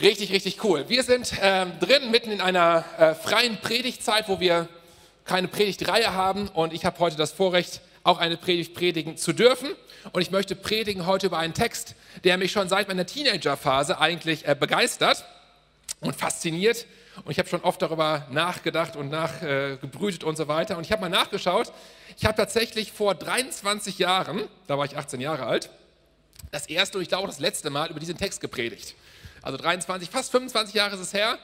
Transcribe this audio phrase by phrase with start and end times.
[0.00, 0.84] Richtig, richtig cool.
[0.88, 4.68] Wir sind ähm, drin, mitten in einer äh, freien Predigtzeit, wo wir
[5.24, 6.46] keine Predigtreihe haben.
[6.48, 9.70] Und ich habe heute das Vorrecht, auch eine Predigt predigen zu dürfen.
[10.12, 14.46] Und ich möchte predigen heute über einen Text, der mich schon seit meiner Teenagerphase eigentlich
[14.46, 15.24] äh, begeistert
[16.00, 16.86] und fasziniert.
[17.24, 20.76] Und ich habe schon oft darüber nachgedacht und nachgebrütet äh, und so weiter.
[20.76, 21.72] Und ich habe mal nachgeschaut.
[22.16, 25.70] Ich habe tatsächlich vor 23 Jahren, da war ich 18 Jahre alt,
[26.52, 28.94] das erste und ich glaube auch das letzte Mal über diesen Text gepredigt.
[29.48, 31.38] Also 23, fast 25 Jahre ist es her,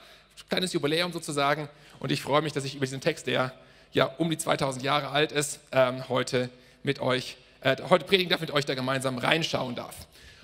[0.51, 1.71] kleines Jubiläum sozusagen.
[2.01, 3.55] Und ich freue mich, dass ich über diesen Text, der
[3.93, 6.51] ja um die 2000 Jahre alt ist, ähm, heute
[6.83, 9.97] mit euch, äh, heute predigen darf, mit euch da gemeinsam reinschauen darf.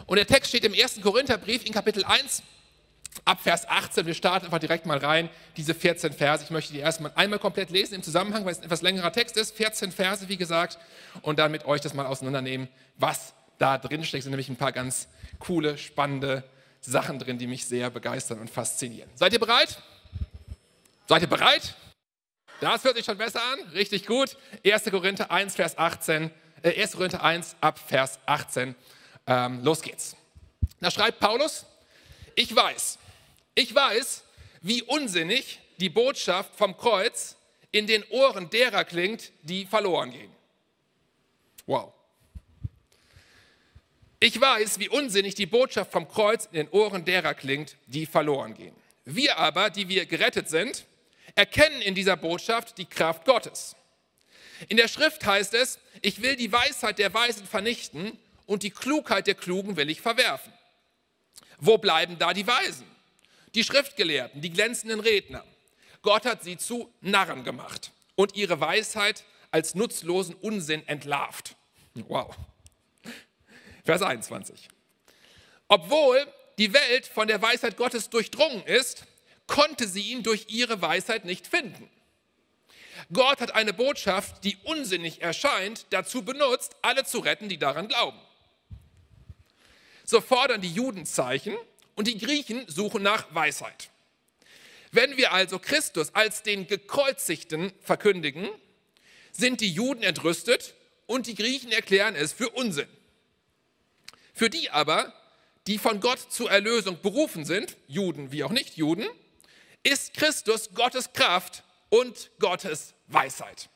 [0.06, 1.02] Und der Text steht im 1.
[1.02, 2.42] Korintherbrief in Kapitel 1,
[3.27, 4.06] ab Vers 18.
[4.06, 6.42] Wir starten einfach direkt mal rein, diese 14 Verse.
[6.42, 9.37] Ich möchte die erstmal einmal komplett lesen im Zusammenhang, weil es ein etwas längerer Text
[9.37, 9.54] ist.
[9.54, 10.79] 14 Verse, wie gesagt,
[11.20, 14.20] und dann mit euch das mal auseinandernehmen, was da drin steckt.
[14.20, 16.42] Es sind nämlich ein paar ganz coole, spannende
[16.80, 19.11] Sachen drin, die mich sehr begeistern und faszinieren.
[19.15, 19.83] Seid ihr bereit?
[21.09, 21.74] Seid ihr bereit?
[22.60, 23.60] Das hört sich schon besser an.
[23.73, 24.37] Richtig gut.
[24.65, 24.85] 1.
[24.85, 26.30] Korinther 1, Vers 18.
[26.63, 26.93] Äh, 1.
[26.93, 28.74] Korinther 1 ab Vers 18.
[29.27, 30.16] Ähm, los geht's.
[30.80, 31.66] Da schreibt Paulus,
[32.35, 32.99] ich weiß,
[33.54, 34.24] ich weiß,
[34.63, 37.37] wie unsinnig die Botschaft vom Kreuz
[37.71, 40.30] in den Ohren derer klingt, die verloren gehen.
[41.66, 41.93] Wow.
[44.23, 48.52] Ich weiß, wie unsinnig die Botschaft vom Kreuz in den Ohren derer klingt, die verloren
[48.52, 48.76] gehen.
[49.07, 50.85] Wir aber, die wir gerettet sind,
[51.35, 53.76] erkennen in dieser Botschaft die Kraft Gottes.
[54.68, 59.26] In der Schrift heißt es, ich will die Weisheit der Weisen vernichten und die Klugheit
[59.26, 60.52] der Klugen will ich verwerfen.
[61.59, 62.87] Wo bleiben da die Weisen?
[63.54, 65.44] Die Schriftgelehrten, die glänzenden Redner.
[66.03, 71.56] Gott hat sie zu Narren gemacht und ihre Weisheit als nutzlosen Unsinn entlarvt.
[71.94, 72.37] Wow.
[73.91, 74.69] Vers 21.
[75.66, 76.25] Obwohl
[76.59, 79.03] die Welt von der Weisheit Gottes durchdrungen ist,
[79.49, 81.91] konnte sie ihn durch ihre Weisheit nicht finden.
[83.12, 88.20] Gott hat eine Botschaft, die unsinnig erscheint, dazu benutzt, alle zu retten, die daran glauben.
[90.04, 91.56] So fordern die Juden Zeichen
[91.97, 93.91] und die Griechen suchen nach Weisheit.
[94.93, 98.48] Wenn wir also Christus als den Gekreuzigten verkündigen,
[99.32, 100.75] sind die Juden entrüstet
[101.09, 102.87] und die Griechen erklären es für Unsinn.
[104.40, 105.12] Für die aber,
[105.66, 109.06] die von Gott zur Erlösung berufen sind, Juden wie auch Nicht-Juden,
[109.82, 113.68] ist Christus Gottes Kraft und Gottes Weisheit.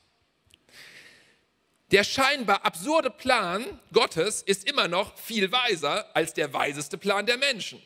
[1.90, 7.36] Der scheinbar absurde Plan Gottes ist immer noch viel weiser als der weiseste Plan der
[7.36, 7.82] Menschen.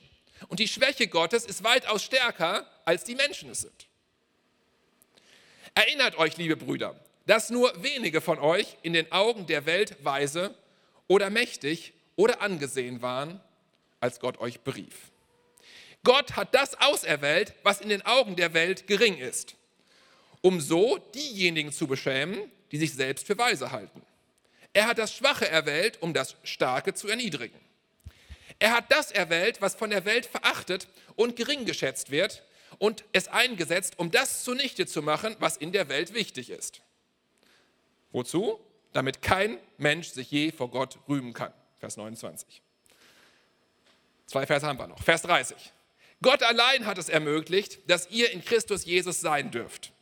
[0.47, 3.89] Und die Schwäche Gottes ist weitaus stärker, als die Menschen es sind.
[5.75, 6.95] Erinnert euch, liebe Brüder,
[7.27, 10.55] dass nur wenige von euch in den Augen der Welt weise
[11.09, 13.41] oder mächtig oder angesehen waren,
[14.01, 15.13] als Gott euch berief.
[16.03, 19.55] Gott hat das auserwählt, was in den Augen der Welt gering ist,
[20.41, 24.03] um so diejenigen zu beschämen, die sich selbst für weise halten.
[24.73, 27.59] Er hat das Schwache erwählt, um das Starke zu erniedrigen.
[28.59, 32.43] Er hat das erwählt, was von der Welt verachtet und gering geschätzt wird,
[32.79, 36.81] und es eingesetzt, um das zunichte zu machen, was in der Welt wichtig ist.
[38.13, 38.61] Wozu?
[38.93, 41.53] Damit kein Mensch sich je vor Gott rühmen kann.
[41.79, 42.63] Vers 29.
[44.27, 45.03] Zwei Verse haben wir noch.
[45.03, 45.57] Vers 30.
[46.21, 49.93] Gott allein hat es ermöglicht, dass ihr in Christus Jesus sein dürft.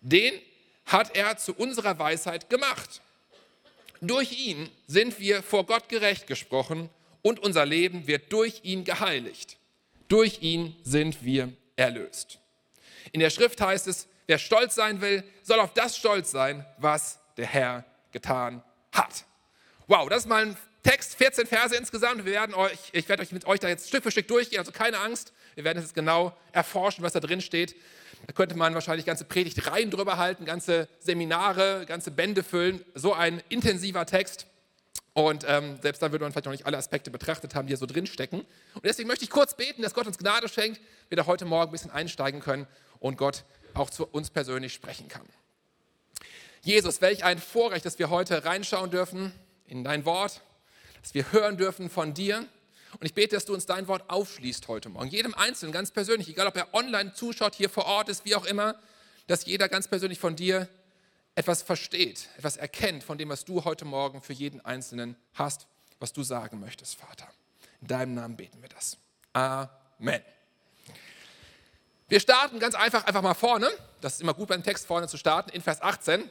[0.00, 0.40] Den
[0.86, 3.00] hat er zu unserer Weisheit gemacht.
[4.00, 6.88] Durch ihn sind wir vor Gott gerecht gesprochen
[7.22, 9.56] und unser Leben wird durch ihn geheiligt.
[10.06, 12.38] Durch ihn sind wir erlöst.
[13.12, 17.18] In der Schrift heißt es, wer stolz sein will, soll auf das stolz sein, was
[17.36, 19.24] der Herr getan hat.
[19.86, 20.56] Wow, das ist mal ein
[20.88, 22.24] Text, 14 Verse insgesamt.
[22.24, 24.72] Wir werden euch, ich werde euch mit euch da jetzt Stück für Stück durchgehen, also
[24.72, 25.34] keine Angst.
[25.54, 27.76] Wir werden jetzt genau erforschen, was da drin steht.
[28.26, 32.82] Da könnte man wahrscheinlich ganze Predigtreihen drüber halten, ganze Seminare, ganze Bände füllen.
[32.94, 34.46] So ein intensiver Text.
[35.12, 37.76] Und ähm, selbst dann würde man vielleicht noch nicht alle Aspekte betrachtet haben, die hier
[37.76, 38.46] so drin stecken.
[38.72, 41.68] Und deswegen möchte ich kurz beten, dass Gott uns Gnade schenkt, wir da heute Morgen
[41.68, 42.66] ein bisschen einsteigen können
[42.98, 43.44] und Gott
[43.74, 45.26] auch zu uns persönlich sprechen kann.
[46.62, 49.34] Jesus, welch ein Vorrecht, dass wir heute reinschauen dürfen
[49.66, 50.40] in dein Wort,
[51.02, 52.46] dass wir hören dürfen von dir.
[52.98, 55.08] Und ich bete, dass du uns dein Wort aufschließt heute Morgen.
[55.08, 58.46] Jedem Einzelnen ganz persönlich, egal ob er online zuschaut, hier vor Ort ist, wie auch
[58.46, 58.76] immer,
[59.26, 60.68] dass jeder ganz persönlich von dir
[61.34, 65.66] etwas versteht, etwas erkennt von dem, was du heute Morgen für jeden Einzelnen hast,
[66.00, 67.28] was du sagen möchtest, Vater.
[67.80, 68.96] In deinem Namen beten wir das.
[69.32, 70.22] Amen.
[72.08, 73.68] Wir starten ganz einfach, einfach mal vorne.
[74.00, 76.28] Das ist immer gut beim Text vorne zu starten, in Vers 18.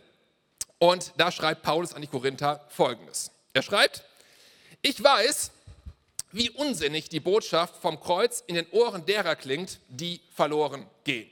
[0.80, 3.32] Und da schreibt Paulus an die Korinther folgendes.
[3.54, 4.04] Er schreibt,
[4.82, 5.52] ich weiß,
[6.32, 11.30] wie unsinnig die Botschaft vom Kreuz in den Ohren derer klingt, die verloren gehen.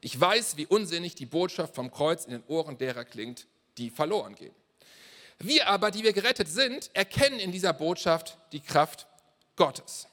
[0.00, 3.46] Ich weiß, wie unsinnig die Botschaft vom Kreuz in den Ohren derer klingt,
[3.76, 4.54] die verloren gehen.
[5.38, 9.06] Wir aber, die wir gerettet sind, erkennen in dieser Botschaft die Kraft
[9.56, 10.06] Gottes.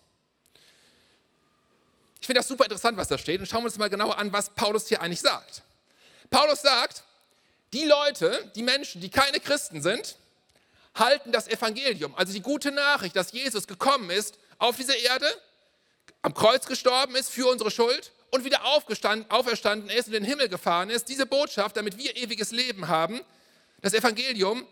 [2.20, 3.40] Ich finde das super interessant, was da steht.
[3.40, 5.64] Und schauen wir uns mal genauer an, was Paulus hier eigentlich sagt.
[6.30, 7.04] Paulus sagt,
[7.74, 10.18] die Leute, die Menschen, die keine Christen sind,
[11.00, 15.28] halten das Evangelium, also die gute Nachricht, dass Jesus gekommen ist auf diese Erde,
[16.22, 20.50] am Kreuz gestorben ist für unsere Schuld und wieder auferstanden ist und in den Himmel
[20.50, 23.22] gefahren ist, diese Botschaft, damit wir ewiges Leben haben,
[23.82, 24.66] das Evangelium,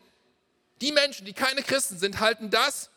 [0.81, 2.89] die Menschen, die keine Christen sind, halten das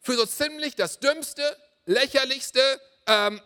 [0.00, 2.60] für so ziemlich das dümmste, lächerlichste,
[3.06, 3.40] ähm,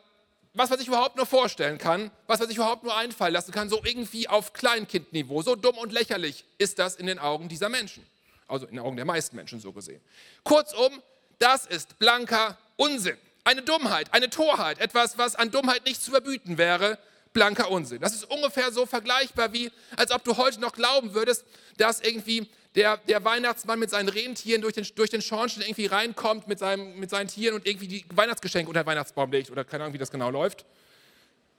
[0.52, 3.68] was man sich überhaupt nur vorstellen kann, was man sich überhaupt nur einfallen lassen kann,
[3.68, 5.42] so irgendwie auf Kleinkindniveau.
[5.42, 8.04] So dumm und lächerlich ist das in den Augen dieser Menschen.
[8.50, 10.00] Also in den Augen der meisten Menschen so gesehen.
[10.44, 11.02] Kurzum,
[11.38, 13.16] das ist blanker Unsinn.
[13.44, 16.98] Eine Dummheit, eine Torheit, etwas, was an Dummheit nicht zu überbieten wäre,
[17.32, 18.00] blanker Unsinn.
[18.00, 21.44] Das ist ungefähr so vergleichbar wie, als ob du heute noch glauben würdest,
[21.78, 26.46] dass irgendwie der, der Weihnachtsmann mit seinen Rentieren durch den, durch den Schornstein irgendwie reinkommt
[26.48, 29.84] mit, seinem, mit seinen Tieren und irgendwie die Weihnachtsgeschenke unter den Weihnachtsbaum legt oder keine
[29.84, 30.64] Ahnung, wie das genau läuft.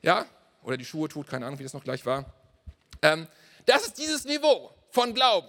[0.02, 0.26] Ja?
[0.64, 2.26] Oder die Schuhe tut, keine Ahnung, wie das noch gleich war.
[3.02, 3.28] Ähm,
[3.66, 5.48] das ist dieses Niveau von Glauben.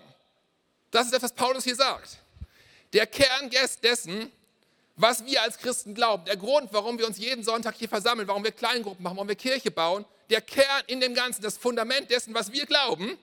[0.92, 2.18] Das ist das, was Paulus hier sagt.
[2.92, 3.50] Der Kern
[3.82, 4.30] dessen,
[4.94, 8.44] was wir als Christen glauben, der Grund, warum wir uns jeden Sonntag hier versammeln, warum
[8.44, 12.34] wir Kleingruppen machen, warum wir Kirche bauen, der Kern in dem Ganzen, das Fundament dessen,
[12.34, 13.18] was wir glauben,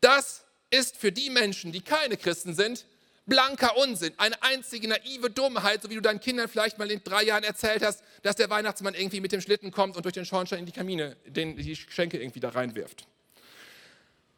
[0.00, 2.86] das ist für die Menschen, die keine Christen sind,
[3.26, 7.22] blanker Unsinn, eine einzige naive Dummheit, so wie du deinen Kindern vielleicht mal in drei
[7.22, 10.60] Jahren erzählt hast, dass der Weihnachtsmann irgendwie mit dem Schlitten kommt und durch den Schornstein
[10.60, 13.06] in die Kamine den, die Geschenke irgendwie da reinwirft.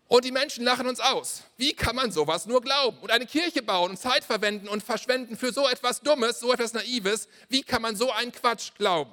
[0.09, 1.43] Und die Menschen lachen uns aus.
[1.57, 2.99] Wie kann man sowas nur glauben?
[2.99, 6.75] Und eine Kirche bauen und Zeit verwenden und verschwenden für so etwas Dummes, so etwas
[6.75, 7.29] Naives.
[7.49, 9.13] Wie kann man so einen Quatsch glauben?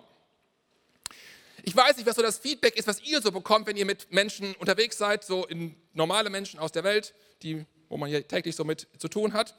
[1.63, 4.11] Ich weiß nicht, was so das Feedback ist, was ihr so bekommt, wenn ihr mit
[4.11, 8.55] Menschen unterwegs seid, so in normale Menschen aus der Welt, die, wo man hier täglich
[8.55, 9.55] so mit zu tun hat.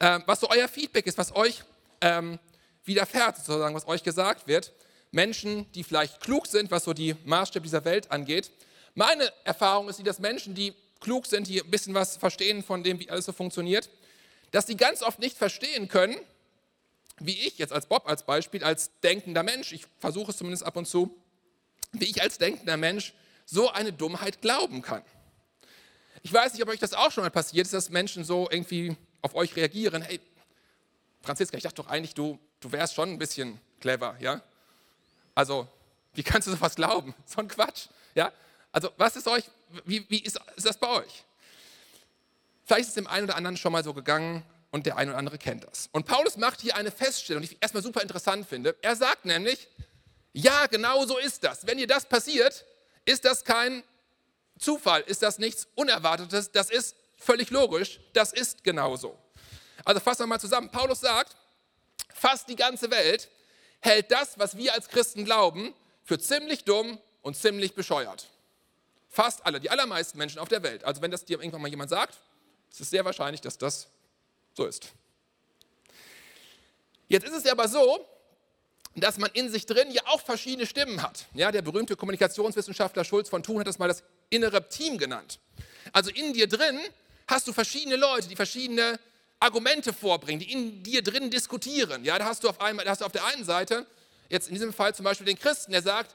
[0.00, 1.62] Ähm, was so euer Feedback ist, was euch
[2.02, 2.38] ähm,
[2.84, 4.72] widerfährt, sozusagen, was euch gesagt wird.
[5.10, 8.50] Menschen, die vielleicht klug sind, was so die Maßstäbe dieser Welt angeht.
[8.96, 12.98] Meine Erfahrung ist, dass Menschen, die klug sind, die ein bisschen was verstehen von dem,
[12.98, 13.90] wie alles so funktioniert,
[14.52, 16.16] dass sie ganz oft nicht verstehen können,
[17.18, 20.76] wie ich jetzt als Bob als Beispiel, als denkender Mensch, ich versuche es zumindest ab
[20.76, 21.14] und zu,
[21.92, 23.12] wie ich als denkender Mensch
[23.44, 25.02] so eine Dummheit glauben kann.
[26.22, 28.96] Ich weiß nicht, ob euch das auch schon mal passiert ist, dass Menschen so irgendwie
[29.20, 30.00] auf euch reagieren.
[30.00, 30.20] Hey,
[31.20, 34.40] Franziska, ich dachte doch eigentlich, du, du wärst schon ein bisschen clever, ja?
[35.34, 35.68] Also,
[36.14, 37.14] wie kannst du sowas glauben?
[37.26, 38.32] So ein Quatsch, ja?
[38.72, 39.44] Also, was ist euch,
[39.84, 41.24] wie, wie ist, ist das bei euch?
[42.64, 45.18] Vielleicht ist es dem einen oder anderen schon mal so gegangen und der eine oder
[45.18, 45.88] andere kennt das.
[45.92, 48.76] Und Paulus macht hier eine Feststellung, die ich erstmal super interessant finde.
[48.82, 49.68] Er sagt nämlich,
[50.32, 51.66] ja, genau so ist das.
[51.66, 52.64] Wenn dir das passiert,
[53.04, 53.82] ist das kein
[54.58, 59.18] Zufall, ist das nichts Unerwartetes, das ist völlig logisch, das ist genauso.
[59.84, 60.70] Also fassen wir mal zusammen.
[60.70, 61.36] Paulus sagt,
[62.12, 63.30] fast die ganze Welt
[63.80, 65.74] hält das, was wir als Christen glauben,
[66.04, 68.28] für ziemlich dumm und ziemlich bescheuert.
[69.16, 70.84] Fast alle, die allermeisten Menschen auf der Welt.
[70.84, 72.18] Also wenn das dir irgendwann mal jemand sagt,
[72.70, 73.88] ist es sehr wahrscheinlich, dass das
[74.52, 74.88] so ist.
[77.08, 78.06] Jetzt ist es aber so,
[78.94, 81.24] dass man in sich drin ja auch verschiedene Stimmen hat.
[81.32, 85.38] Ja, der berühmte Kommunikationswissenschaftler Schulz von Thun hat das mal das innere Team genannt.
[85.94, 86.78] Also in dir drin
[87.26, 89.00] hast du verschiedene Leute, die verschiedene
[89.40, 92.04] Argumente vorbringen, die in dir drin diskutieren.
[92.04, 93.86] Ja, da hast du auf einmal, da hast du auf der einen Seite
[94.28, 96.14] jetzt in diesem Fall zum Beispiel den Christen, der sagt,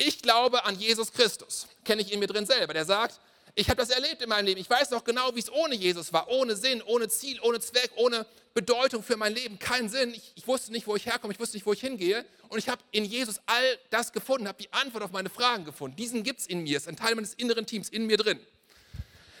[0.00, 1.66] ich glaube an Jesus Christus.
[1.84, 2.72] Kenne ich in mir drin selber.
[2.72, 3.20] Der sagt,
[3.54, 4.60] ich habe das erlebt in meinem Leben.
[4.60, 6.28] Ich weiß noch genau, wie es ohne Jesus war.
[6.28, 9.58] Ohne Sinn, ohne Ziel, ohne Zweck, ohne Bedeutung für mein Leben.
[9.58, 10.14] Keinen Sinn.
[10.14, 11.34] Ich, ich wusste nicht, wo ich herkomme.
[11.34, 12.24] Ich wusste nicht, wo ich hingehe.
[12.48, 15.96] Und ich habe in Jesus all das gefunden, habe die Antwort auf meine Fragen gefunden.
[15.96, 16.78] Diesen gibt es in mir.
[16.78, 18.40] Ist ein Teil meines inneren Teams in mir drin.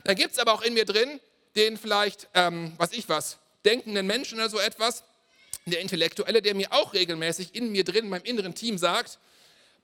[0.04, 1.20] Dann gibt es aber auch in mir drin
[1.56, 5.04] den vielleicht, ähm, was ich was, denkenden Menschen oder so etwas,
[5.66, 9.18] der Intellektuelle, der mir auch regelmäßig in mir drin, in meinem inneren Team sagt,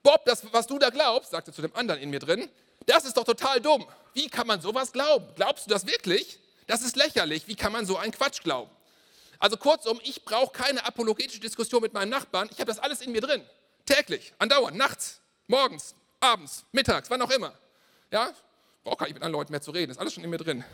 [0.07, 2.49] Bob, das, was du da glaubst, sagte zu dem anderen in mir drin,
[2.87, 3.85] das ist doch total dumm.
[4.15, 5.27] Wie kann man sowas glauben?
[5.35, 6.39] Glaubst du das wirklich?
[6.69, 7.49] Das ist lächerlich.
[7.49, 8.71] Wie kann man so einen Quatsch glauben?
[9.41, 12.49] Also kurzum, ich brauche keine apologetische Diskussion mit meinem Nachbarn.
[12.53, 13.45] Ich habe das alles in mir drin.
[13.85, 17.53] Täglich, andauernd, nachts, morgens, abends, mittags, wann auch immer.
[18.13, 18.33] Ja,
[18.85, 19.91] brauche gar nicht mit anderen Leuten mehr zu reden.
[19.91, 20.65] Ist alles schon in mir drin.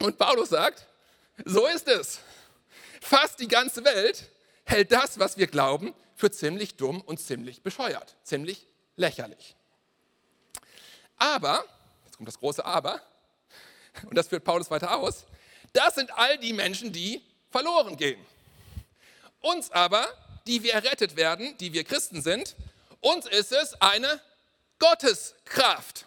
[0.00, 0.86] Und Paulus sagt,
[1.44, 2.20] so ist es.
[3.02, 4.30] Fast die ganze Welt
[4.64, 9.54] hält das, was wir glauben, für ziemlich dumm und ziemlich bescheuert, ziemlich lächerlich.
[11.16, 11.64] Aber,
[12.04, 13.00] jetzt kommt das große Aber,
[14.04, 15.24] und das führt Paulus weiter aus,
[15.72, 18.24] das sind all die Menschen, die verloren gehen.
[19.40, 20.06] Uns aber,
[20.46, 22.56] die wir errettet werden, die wir Christen sind,
[23.00, 24.20] uns ist es eine
[24.80, 26.06] Gotteskraft.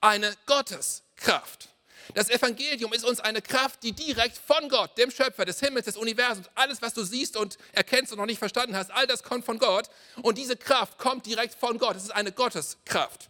[0.00, 1.68] Eine Gotteskraft.
[2.14, 5.96] Das Evangelium ist uns eine Kraft, die direkt von Gott, dem Schöpfer des Himmels, des
[5.96, 9.44] Universums, alles, was du siehst und erkennst und noch nicht verstanden hast, all das kommt
[9.44, 9.88] von Gott.
[10.22, 11.96] Und diese Kraft kommt direkt von Gott.
[11.96, 13.28] Es ist eine Gotteskraft.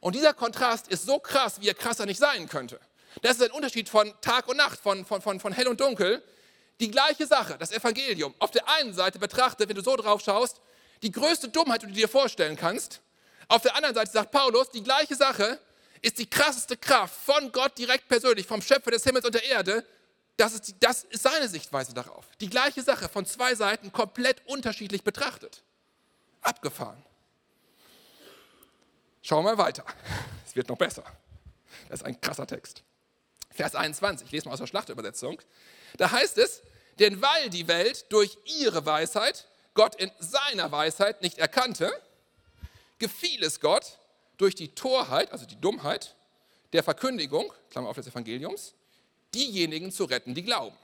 [0.00, 2.80] Und dieser Kontrast ist so krass, wie er krasser nicht sein könnte.
[3.20, 6.22] Das ist ein Unterschied von Tag und Nacht, von, von, von, von hell und dunkel.
[6.80, 8.34] Die gleiche Sache, das Evangelium.
[8.38, 10.60] Auf der einen Seite betrachtet, wenn du so drauf schaust,
[11.02, 13.00] die größte Dummheit, die du dir vorstellen kannst.
[13.48, 15.60] Auf der anderen Seite sagt Paulus, die gleiche Sache
[16.02, 19.86] ist die krasseste Kraft von Gott direkt persönlich, vom Schöpfer des Himmels und der Erde.
[20.36, 22.26] Das ist, das ist seine Sichtweise darauf.
[22.40, 25.62] Die gleiche Sache von zwei Seiten komplett unterschiedlich betrachtet.
[26.40, 27.02] Abgefahren.
[29.22, 29.84] Schauen wir mal weiter.
[30.44, 31.02] Es wird noch besser.
[31.88, 32.82] Das ist ein krasser Text.
[33.50, 35.40] Vers 21, ich lese mal aus der Schlachtübersetzung.
[35.96, 36.62] Da heißt es,
[36.98, 41.90] denn weil die Welt durch ihre Weisheit Gott in seiner Weisheit nicht erkannte,
[42.98, 43.98] gefiel es Gott
[44.42, 46.16] durch die Torheit, also die Dummheit
[46.72, 48.74] der Verkündigung, Klammer auf des Evangeliums,
[49.34, 50.76] diejenigen zu retten, die glauben.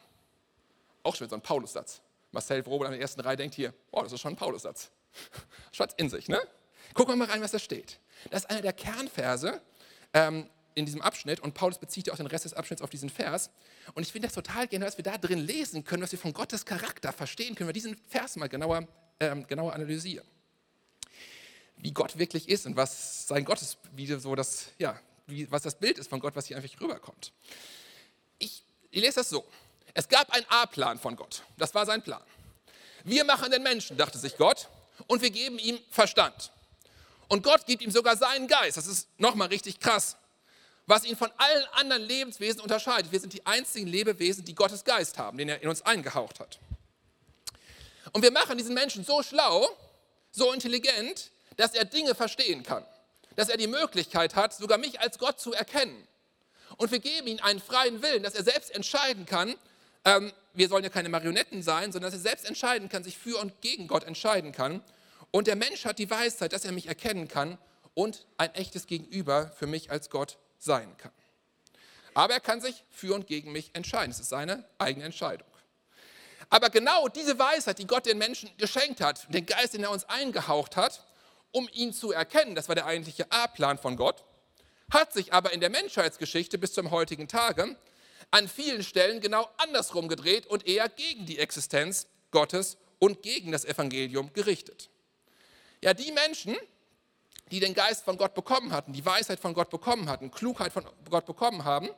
[1.03, 2.01] Auch schon so ein Paulussatz.
[2.31, 4.91] Marcel Wrobel an der ersten Reihe denkt hier, oh, das ist schon ein Paulussatz.
[5.73, 6.41] Schatz in sich, ne?
[6.95, 7.99] Gucken wir mal rein, was da steht.
[8.31, 9.61] Das ist einer der Kernverse
[10.15, 13.11] ähm, in diesem Abschnitt und Paulus bezieht ja auch den Rest des Abschnitts auf diesen
[13.11, 13.51] Vers.
[13.95, 16.33] Und ich finde das total genial, dass wir da drin lesen können, was wir von
[16.33, 18.87] Gottes Charakter verstehen können, wir diesen Vers mal genauer,
[19.19, 20.27] ähm, genauer analysieren.
[21.79, 25.63] Wie Gott wirklich ist und was sein Gott ist, wie so das, ja, wie, was
[25.63, 27.33] das Bild ist von Gott, was hier einfach rüberkommt.
[28.39, 29.45] Ich, ich lese das so.
[29.95, 31.43] Es gab einen A-Plan von Gott.
[31.57, 32.23] Das war sein Plan.
[33.05, 34.69] Wir machen den Menschen, dachte sich Gott,
[35.07, 36.53] und wir geben ihm Verstand.
[37.29, 38.77] Und Gott gibt ihm sogar seinen Geist.
[38.77, 40.17] Das ist nochmal richtig krass.
[40.87, 43.13] Was ihn von allen anderen Lebenswesen unterscheidet.
[43.13, 46.59] Wir sind die einzigen Lebewesen, die Gottes Geist haben, den er in uns eingehaucht hat.
[48.13, 49.69] Und wir machen diesen Menschen so schlau,
[50.31, 52.85] so intelligent, dass er Dinge verstehen kann.
[53.37, 56.09] Dass er die Möglichkeit hat, sogar mich als Gott zu erkennen.
[56.79, 59.55] Und wir geben ihm einen freien Willen, dass er selbst entscheiden kann,
[60.05, 63.39] ähm, wir sollen ja keine Marionetten sein, sondern dass er selbst entscheiden kann, sich für
[63.39, 64.83] und gegen Gott entscheiden kann.
[65.31, 67.59] Und der Mensch hat die Weisheit, dass er mich erkennen kann
[67.95, 71.13] und ein echtes Gegenüber für mich als Gott sein kann.
[72.15, 74.11] Aber er kann sich für und gegen mich entscheiden.
[74.11, 75.47] Es ist seine eigene Entscheidung.
[76.51, 80.05] Aber genau diese Weisheit, die Gott den Menschen geschenkt hat, den Geist, den er uns
[80.05, 81.05] eingehaucht hat,
[81.59, 84.23] um ihn zu erkennen, das war der eigentliche A-Plan von Gott,
[84.93, 87.77] hat sich aber in der Menschheitsgeschichte bis zum heutigen Tage
[88.31, 93.65] an vielen Stellen genau andersrum gedreht und eher gegen die Existenz Gottes und gegen das
[93.65, 94.89] Evangelium gerichtet.
[95.83, 96.57] Ja, die Menschen,
[97.51, 100.87] die den Geist von Gott bekommen hatten, die Weisheit von Gott bekommen hatten, Klugheit von
[101.11, 101.89] Gott bekommen haben,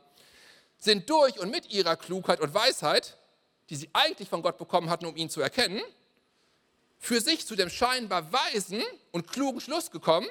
[0.79, 3.15] sind durch und mit ihrer Klugheit und Weisheit,
[3.69, 5.81] die sie eigentlich von Gott bekommen hatten, um ihn zu erkennen,
[7.01, 8.81] für sich zu dem scheinbar weisen
[9.11, 10.27] und klugen Schluss gekommen,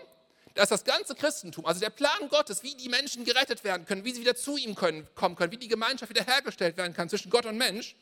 [0.55, 4.13] dass das ganze Christentum, also der Plan Gottes, wie die Menschen gerettet werden können, wie
[4.13, 7.45] sie wieder zu ihm können, kommen können, wie die Gemeinschaft wiederhergestellt werden kann zwischen Gott
[7.45, 7.97] und Mensch,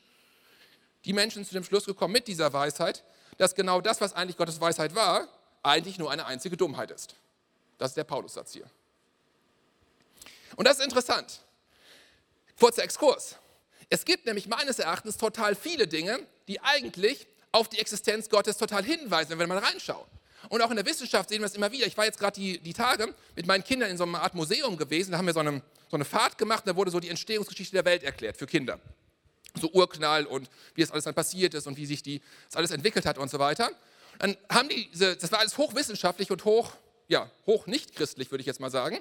[1.06, 3.04] die Menschen zu dem Schluss gekommen mit dieser Weisheit,
[3.38, 5.26] dass genau das, was eigentlich Gottes Weisheit war,
[5.62, 7.14] eigentlich nur eine einzige Dummheit ist.
[7.78, 8.68] Das ist der Paulussatz hier.
[10.56, 11.40] Und das ist interessant.
[12.58, 13.36] Kurzer Exkurs.
[13.88, 18.84] Es gibt nämlich meines Erachtens total viele Dinge, die eigentlich auf die Existenz Gottes total
[18.84, 20.06] hinweisen, wenn wir mal reinschauen.
[20.48, 21.86] Und auch in der Wissenschaft sehen wir es immer wieder.
[21.86, 24.76] Ich war jetzt gerade die, die Tage mit meinen Kindern in so einer Art Museum
[24.76, 25.12] gewesen.
[25.12, 26.64] Da haben wir so eine, so eine Fahrt gemacht.
[26.66, 28.78] Da wurde so die Entstehungsgeschichte der Welt erklärt für Kinder.
[29.60, 32.70] So Urknall und wie das alles dann passiert ist und wie sich die, das alles
[32.70, 33.70] entwickelt hat und so weiter.
[34.18, 36.72] Dann haben die, das war alles hochwissenschaftlich und hoch,
[37.08, 39.00] ja, hoch nicht christlich, würde ich jetzt mal sagen.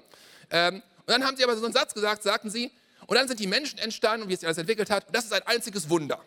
[0.50, 2.72] Ähm, und dann haben sie aber so einen Satz gesagt, sagten sie,
[3.06, 5.08] und dann sind die Menschen entstanden und wie es sich alles entwickelt hat.
[5.08, 6.24] Und das ist ein einziges Wunder.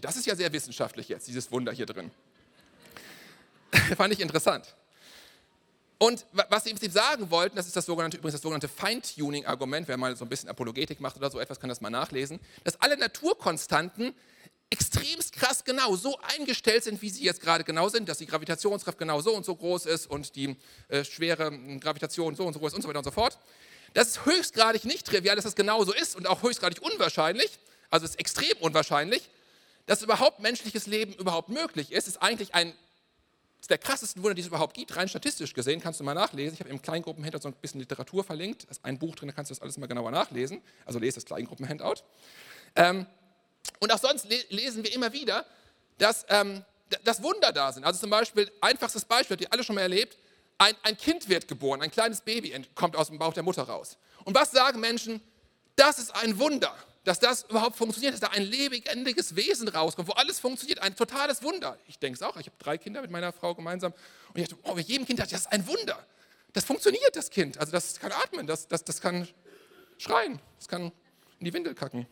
[0.00, 2.10] Das ist ja sehr wissenschaftlich jetzt, dieses Wunder hier drin.
[3.96, 4.74] Fand ich interessant.
[5.98, 9.96] Und was sie im sagen wollten, das ist das sogenannte, übrigens das sogenannte Feintuning-Argument, wer
[9.96, 12.96] mal so ein bisschen Apologetik macht oder so etwas, kann das mal nachlesen, dass alle
[12.96, 14.14] Naturkonstanten
[14.70, 18.98] extremst krass genau so eingestellt sind, wie sie jetzt gerade genau sind, dass die Gravitationskraft
[18.98, 20.56] genau so und so groß ist und die
[20.88, 23.38] äh, schwere Gravitation so und so groß ist und so weiter und so fort.
[23.94, 27.58] Das ist höchstgradig nicht trivial, dass das genau so ist und auch höchstgradig unwahrscheinlich,
[27.90, 29.28] also ist extrem unwahrscheinlich,
[29.88, 32.72] dass überhaupt menschliches Leben überhaupt möglich ist, ist eigentlich ein
[33.68, 36.54] der krassesten Wunder, die es überhaupt gibt, rein statistisch gesehen, kannst du mal nachlesen.
[36.54, 38.64] Ich habe im Kleingruppenhandout so ein bisschen Literatur verlinkt.
[38.64, 40.62] Da ist ein Buch drin, da kannst du das alles mal genauer nachlesen.
[40.86, 41.96] Also lese das Kleingruppenhandout.
[42.76, 43.04] Ähm,
[43.80, 45.44] und auch sonst lesen wir immer wieder,
[45.98, 46.64] dass, ähm,
[47.04, 47.84] dass Wunder da sind.
[47.84, 50.16] Also zum Beispiel, einfachstes Beispiel, habt ihr alle schon mal erlebt,
[50.56, 53.98] ein, ein Kind wird geboren, ein kleines Baby kommt aus dem Bauch der Mutter raus.
[54.24, 55.20] Und was sagen Menschen?
[55.76, 56.74] Das ist ein Wunder.
[57.08, 61.42] Dass das überhaupt funktioniert, dass da ein lebendiges Wesen rauskommt, wo alles funktioniert, ein totales
[61.42, 61.78] Wunder.
[61.86, 63.94] Ich denke es auch, ich habe drei Kinder mit meiner Frau gemeinsam
[64.34, 66.06] und ich dachte, oh, mit jedem Kind dachte ich, das ist ein Wunder.
[66.52, 67.56] Das funktioniert, das Kind.
[67.58, 69.26] Also das kann atmen, das, das, das kann
[69.96, 70.92] schreien, das kann
[71.38, 72.06] in die Windel kacken.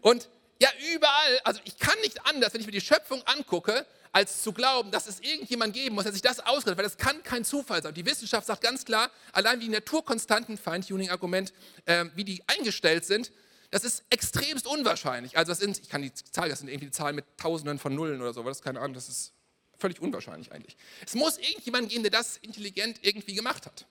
[0.00, 4.42] Und ja, überall, also ich kann nicht anders, wenn ich mir die Schöpfung angucke, als
[4.42, 7.44] zu glauben, dass es irgendjemand geben muss, der sich das ausredet, weil das kann kein
[7.44, 7.92] Zufall sein.
[7.92, 11.52] Die Wissenschaft sagt ganz klar, allein die Naturkonstanten, Feintuning-Argument,
[11.84, 13.30] äh, wie die eingestellt sind,
[13.70, 15.36] das ist extremst unwahrscheinlich.
[15.36, 17.94] Also das sind, ich kann die Zahl, das sind irgendwie die Zahlen mit Tausenden von
[17.94, 19.32] Nullen oder so, das ist keine Ahnung, das ist
[19.76, 20.78] völlig unwahrscheinlich eigentlich.
[21.04, 23.84] Es muss irgendjemand geben, der das intelligent irgendwie gemacht hat.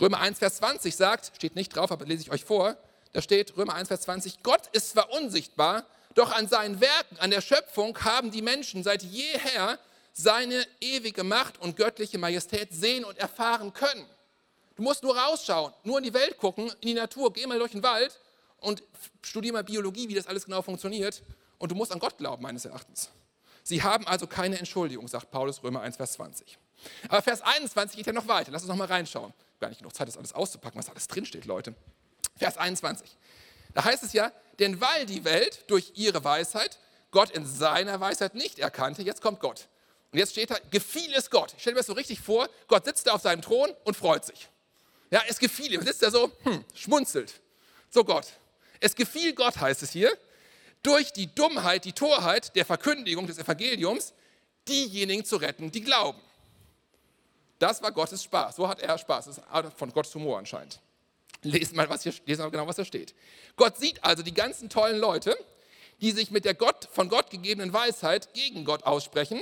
[0.00, 2.78] Römer 1, Vers 20 sagt, steht nicht drauf, aber lese ich euch vor,
[3.12, 7.30] da steht Römer 1, Vers 20, Gott ist zwar unsichtbar, doch an seinen Werken, an
[7.30, 9.78] der Schöpfung haben die Menschen seit jeher
[10.12, 14.04] seine ewige Macht und göttliche Majestät sehen und erfahren können.
[14.76, 17.72] Du musst nur rausschauen, nur in die Welt gucken, in die Natur, geh mal durch
[17.72, 18.18] den Wald
[18.58, 18.82] und
[19.22, 21.22] studier mal Biologie, wie das alles genau funktioniert.
[21.58, 23.10] Und du musst an Gott glauben, meines Erachtens.
[23.62, 26.58] Sie haben also keine Entschuldigung, sagt Paulus Römer 1, Vers 20.
[27.08, 28.50] Aber Vers 21 geht ja noch weiter.
[28.50, 29.32] Lass uns noch mal reinschauen.
[29.60, 31.74] Gar nicht genug Zeit, das alles auszupacken, was alles drinsteht, Leute.
[32.36, 33.16] Vers 21.
[33.74, 36.78] Da heißt es ja, denn weil die Welt durch ihre Weisheit
[37.10, 39.68] Gott in seiner Weisheit nicht erkannte, jetzt kommt Gott.
[40.12, 41.54] Und jetzt steht da, gefiel es Gott.
[41.54, 44.24] Ich stelle mir das so richtig vor, Gott sitzt da auf seinem Thron und freut
[44.24, 44.48] sich.
[45.10, 45.82] Ja, es gefiel ihm.
[45.82, 47.40] Sitzt da so, hm, schmunzelt.
[47.90, 48.26] So Gott.
[48.80, 50.10] Es gefiel Gott, heißt es hier,
[50.82, 54.14] durch die Dummheit, die Torheit der Verkündigung des Evangeliums,
[54.68, 56.20] diejenigen zu retten, die glauben.
[57.58, 58.56] Das war Gottes Spaß.
[58.56, 59.26] So hat er Spaß.
[59.26, 59.44] Das ist
[59.76, 60.80] von Gottes Humor anscheinend.
[61.42, 63.14] Lesen mal, was hier, lesen mal genau, was da steht.
[63.56, 65.36] Gott sieht also die ganzen tollen Leute,
[66.00, 69.40] die sich mit der Gott, von Gott gegebenen Weisheit gegen Gott aussprechen,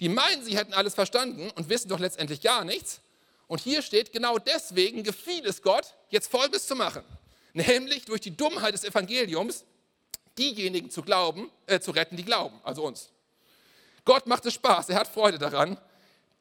[0.00, 3.00] die meinen, sie hätten alles verstanden und wissen doch letztendlich gar nichts.
[3.46, 7.04] Und hier steht, genau deswegen gefiel es Gott, jetzt Folgendes zu machen.
[7.52, 9.64] Nämlich durch die Dummheit des Evangeliums
[10.38, 13.10] diejenigen zu glauben, äh, zu retten, die glauben, also uns.
[14.04, 15.78] Gott macht es Spaß, er hat Freude daran,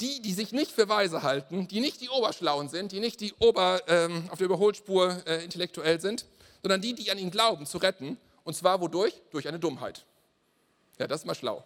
[0.02, 3.34] die, die sich nicht für weise halten, die nicht die Oberschlauen sind, die nicht die
[3.40, 6.26] Ober, ähm, auf der Überholspur äh, intellektuell sind,
[6.62, 8.18] sondern die, die an ihn glauben, zu retten.
[8.44, 9.22] Und zwar wodurch?
[9.32, 10.06] Durch eine Dummheit.
[10.98, 11.64] Ja, das ist mal schlau.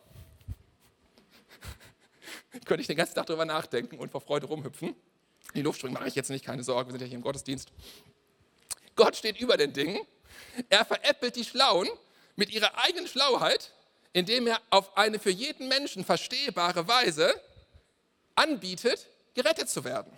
[2.65, 4.95] Könnte ich den ganzen Tag darüber nachdenken und vor Freude rumhüpfen.
[5.55, 7.69] Die Luftspringen mache ich jetzt nicht, keine Sorge, wir sind ja hier im Gottesdienst.
[8.95, 9.99] Gott steht über den Dingen.
[10.69, 11.87] Er veräppelt die Schlauen
[12.35, 13.71] mit ihrer eigenen Schlauheit,
[14.11, 17.33] indem er auf eine für jeden Menschen verstehbare Weise
[18.35, 20.11] anbietet, gerettet zu werden,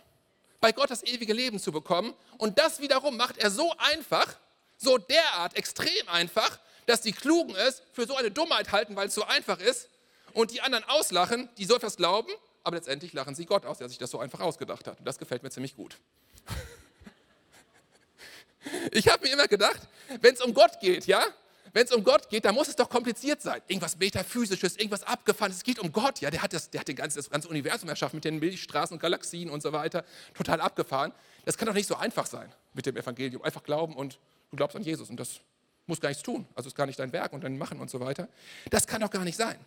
[0.60, 2.14] bei Gott das ewige Leben zu bekommen.
[2.38, 4.38] Und das wiederum macht er so einfach,
[4.78, 9.16] so derart extrem einfach, dass die Klugen es für so eine Dummheit halten, weil es
[9.16, 9.90] so einfach ist,
[10.34, 12.32] und die anderen auslachen, die so etwas glauben,
[12.64, 15.00] aber letztendlich lachen sie Gott aus, der sich das so einfach ausgedacht hat.
[15.00, 15.98] Und das gefällt mir ziemlich gut.
[18.92, 19.80] Ich habe mir immer gedacht,
[20.20, 21.24] wenn es um Gott geht, ja,
[21.74, 23.62] wenn es um Gott geht, dann muss es doch kompliziert sein.
[23.68, 25.58] Irgendwas Metaphysisches, irgendwas Abgefahrenes.
[25.58, 26.22] Es geht um Gott.
[26.22, 28.96] Ja, der hat, das, der hat den ganzen, das ganze Universum erschaffen mit den Milchstraßen
[28.96, 30.04] und Galaxien und so weiter.
[30.34, 31.12] Total abgefahren.
[31.46, 33.42] Das kann doch nicht so einfach sein mit dem Evangelium.
[33.44, 34.20] Einfach glauben und
[34.52, 35.42] du glaubst an Jesus und das
[35.86, 36.46] muss gar nichts tun.
[36.56, 38.28] Also ist gar nicht dein Werk und dein Machen und so weiter.
[38.70, 39.58] Das kann doch gar nicht sein.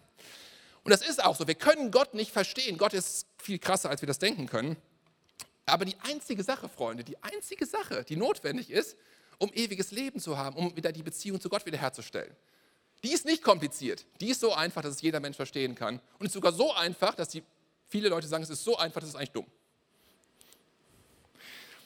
[0.84, 1.46] Und das ist auch so.
[1.46, 2.78] Wir können Gott nicht verstehen.
[2.78, 4.76] Gott ist viel krasser, als wir das denken können.
[5.66, 8.96] Aber die einzige Sache, Freunde, die einzige Sache, die notwendig ist,
[9.40, 12.36] um ewiges Leben zu haben, um wieder die Beziehung zu Gott wiederherzustellen.
[13.02, 14.04] Die ist nicht kompliziert.
[14.20, 16.00] Die ist so einfach, dass es jeder Mensch verstehen kann.
[16.18, 17.42] Und ist sogar so einfach, dass die,
[17.88, 19.46] viele Leute sagen, es ist so einfach, das ist eigentlich dumm.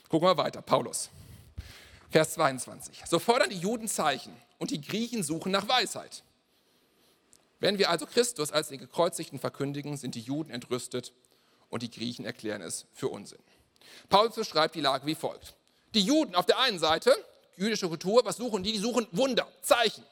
[0.08, 0.60] Gucken wir weiter.
[0.60, 1.10] Paulus.
[2.10, 3.02] Vers 22.
[3.06, 6.24] So fordern die Juden Zeichen und die Griechen suchen nach Weisheit.
[7.60, 11.12] Wenn wir also Christus als den Gekreuzigten verkündigen, sind die Juden entrüstet
[11.70, 13.42] und die Griechen erklären es für Unsinn.
[14.08, 15.54] Paulus beschreibt die Lage wie folgt.
[15.94, 17.16] Die Juden auf der einen Seite
[17.56, 18.72] jüdische Kultur, was suchen die?
[18.72, 20.04] Die suchen Wunder, Zeichen,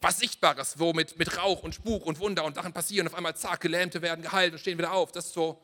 [0.00, 3.06] was Sichtbares, wo mit, mit Rauch und Spuk und Wunder und Sachen passieren.
[3.06, 5.12] Auf einmal, zack, Gelähmte werden geheilt und stehen wieder auf.
[5.12, 5.58] Das ist so,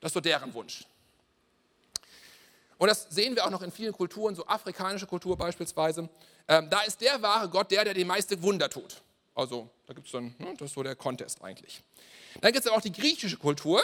[0.00, 0.84] das ist so deren Wunsch.
[2.78, 6.08] Und das sehen wir auch noch in vielen Kulturen, so afrikanische Kultur beispielsweise.
[6.48, 9.02] Ähm, da ist der wahre Gott der, der die meiste Wunder tut.
[9.34, 11.82] Also da gibt es dann, ne, das ist so der Contest eigentlich.
[12.40, 13.82] Dann gibt es auch die griechische Kultur.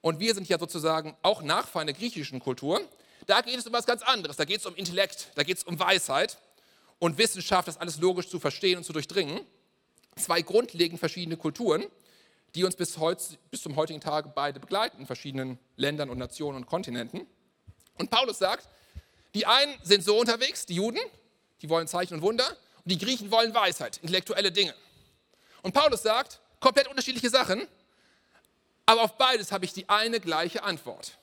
[0.00, 2.80] Und wir sind ja sozusagen auch Nachfahren der griechischen Kultur.
[3.28, 4.36] Da geht es um was ganz anderes.
[4.36, 6.38] Da geht es um Intellekt, da geht es um Weisheit
[6.98, 9.42] und Wissenschaft, das alles logisch zu verstehen und zu durchdringen.
[10.16, 11.84] Zwei grundlegend verschiedene Kulturen,
[12.54, 13.18] die uns bis, heut,
[13.50, 17.26] bis zum heutigen Tage beide begleiten, in verschiedenen Ländern und Nationen und Kontinenten.
[17.98, 18.66] Und Paulus sagt,
[19.34, 21.00] die einen sind so unterwegs, die Juden,
[21.60, 24.74] die wollen Zeichen und Wunder, und die Griechen wollen Weisheit, intellektuelle Dinge.
[25.60, 27.68] Und Paulus sagt, komplett unterschiedliche Sachen,
[28.86, 31.18] aber auf beides habe ich die eine gleiche Antwort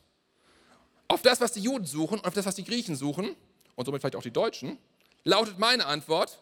[1.07, 3.35] auf das, was die Juden suchen und auf das, was die Griechen suchen.
[3.75, 4.77] und somit vielleicht auch die Deutschen,
[5.25, 6.41] lautet meine Antwort,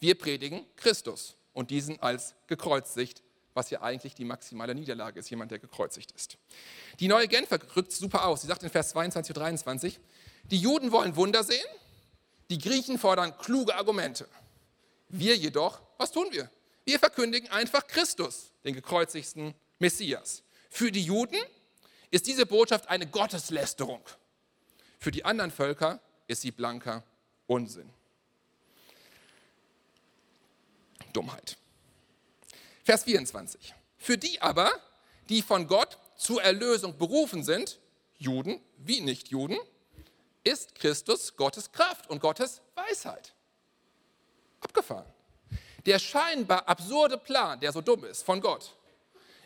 [0.00, 3.22] wir predigen Christus und diesen als gekreuzigt,
[3.54, 6.36] was ja eigentlich die maximale Niederlage ist, jemand, der gekreuzigt ist.
[6.98, 8.42] Die neue Genfer rückt super aus.
[8.42, 10.00] Sie sagt in Vers 22 und 23,
[10.50, 11.64] die Juden wollen Wunder sehen,
[12.50, 14.28] die Griechen fordern kluge Argumente.
[15.08, 16.50] Wir jedoch, was tun wir?
[16.84, 20.42] Wir verkündigen einfach Christus, den gekreuzigsten Messias.
[20.68, 21.38] Für die Juden
[22.14, 24.00] ist diese Botschaft eine Gotteslästerung.
[25.00, 25.98] Für die anderen Völker
[26.28, 27.02] ist sie blanker
[27.48, 27.90] Unsinn.
[31.12, 31.56] Dummheit.
[32.84, 33.74] Vers 24.
[33.98, 34.70] Für die aber,
[35.28, 37.80] die von Gott zur Erlösung berufen sind,
[38.16, 39.58] Juden wie Nichtjuden,
[40.44, 43.34] ist Christus Gottes Kraft und Gottes Weisheit.
[44.60, 45.12] Abgefahren.
[45.84, 48.70] Der scheinbar absurde Plan, der so dumm ist, von Gott,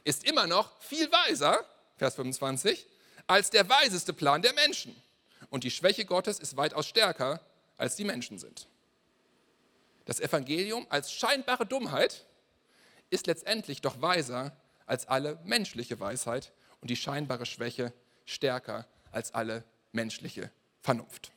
[0.04, 1.64] ist immer noch viel weiser,
[1.98, 2.86] Vers 25,
[3.26, 4.96] als der weiseste Plan der Menschen.
[5.50, 7.40] Und die Schwäche Gottes ist weitaus stärker,
[7.76, 8.68] als die Menschen sind.
[10.04, 12.24] Das Evangelium als scheinbare Dummheit
[13.10, 14.56] ist letztendlich doch weiser
[14.86, 17.92] als alle menschliche Weisheit und die scheinbare Schwäche
[18.24, 20.50] stärker als alle menschliche
[20.82, 21.32] Vernunft.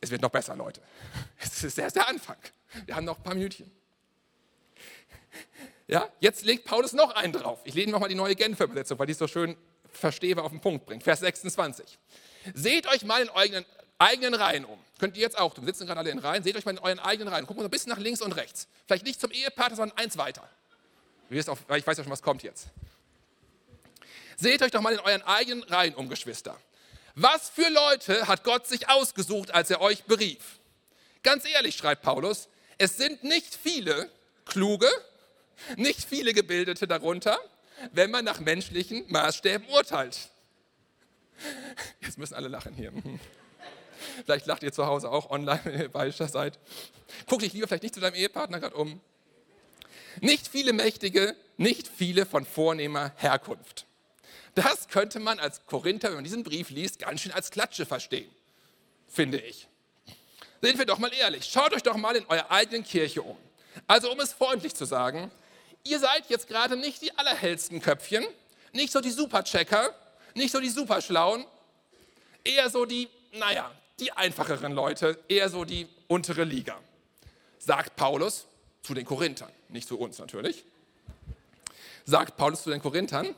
[0.00, 0.80] Es wird noch besser, Leute.
[1.38, 2.38] Es ist erst der Anfang.
[2.86, 3.70] Wir haben noch ein paar Minütchen.
[5.92, 7.60] Ja, jetzt legt Paulus noch einen drauf.
[7.64, 9.58] Ich lese nochmal die neue Genfer Übersetzung, weil die es so schön
[9.92, 11.02] verstehe, auf den Punkt bringt.
[11.02, 11.98] Vers 26.
[12.54, 13.66] Seht euch mal in euren
[13.98, 14.78] eigenen Reihen um.
[14.98, 15.66] Könnt ihr jetzt auch tun.
[15.66, 16.42] Wir sitzen gerade alle in Reihen.
[16.42, 17.44] Seht euch mal in euren eigenen Reihen.
[17.44, 18.68] Guckt mal ein bisschen nach links und rechts.
[18.86, 20.48] Vielleicht nicht zum Ehepartner, sondern eins weiter.
[21.28, 22.68] Ich weiß ja schon, was kommt jetzt.
[24.36, 26.56] Seht euch doch mal in euren eigenen Reihen um, Geschwister.
[27.16, 30.58] Was für Leute hat Gott sich ausgesucht, als er euch berief?
[31.22, 34.10] Ganz ehrlich, schreibt Paulus, es sind nicht viele
[34.46, 34.88] kluge,
[35.76, 37.38] nicht viele Gebildete darunter,
[37.92, 40.30] wenn man nach menschlichen Maßstäben urteilt.
[42.00, 42.92] Jetzt müssen alle lachen hier.
[44.24, 46.58] Vielleicht lacht ihr zu Hause auch online, wenn ihr bei seid.
[47.28, 49.00] Guck dich lieber vielleicht nicht zu deinem Ehepartner gerade um.
[50.20, 53.86] Nicht viele Mächtige, nicht viele von vornehmer Herkunft.
[54.54, 58.30] Das könnte man als Korinther, wenn man diesen Brief liest, ganz schön als Klatsche verstehen,
[59.08, 59.68] finde ich.
[60.60, 63.36] Sind wir doch mal ehrlich, schaut euch doch mal in eurer eigenen Kirche um.
[63.86, 65.30] Also um es freundlich zu sagen,
[65.84, 68.24] ihr seid jetzt gerade nicht die allerhellsten Köpfchen,
[68.72, 69.94] nicht so die Superchecker,
[70.34, 71.44] nicht so die Superschlauen,
[72.44, 76.78] eher so die, naja, die einfacheren Leute, eher so die untere Liga,
[77.58, 78.46] sagt Paulus
[78.82, 80.64] zu den Korinthern, nicht zu uns natürlich.
[82.04, 83.34] Sagt Paulus zu den Korinthern,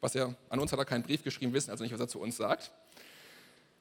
[0.00, 2.20] was er an uns hat er keinen Brief geschrieben, wissen also nicht, was er zu
[2.20, 2.70] uns sagt.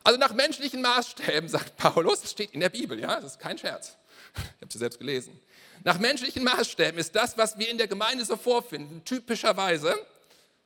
[0.04, 3.58] Also nach menschlichen Maßstäben, sagt Paulus, das steht in der Bibel, ja, das ist kein
[3.58, 3.98] Scherz.
[4.36, 5.40] Ich habe sie selbst gelesen.
[5.84, 9.96] Nach menschlichen Maßstäben ist das, was wir in der Gemeinde so vorfinden, typischerweise,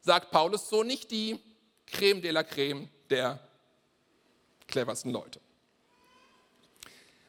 [0.02, 1.40] sagt Paulus, so nicht die
[1.86, 3.40] Creme de la Creme der
[4.68, 5.40] cleversten Leute.